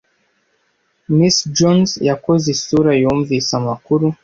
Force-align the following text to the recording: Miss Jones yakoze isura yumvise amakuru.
Miss 1.15 1.37
Jones 1.55 1.91
yakoze 2.09 2.45
isura 2.55 2.91
yumvise 3.01 3.51
amakuru. 3.61 4.05